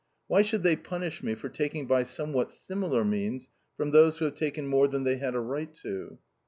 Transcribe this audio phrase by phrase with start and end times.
[0.25, 4.33] Why should they punish me for taking by somewhat similar means from those who have
[4.33, 6.17] taken more than they had a right to?"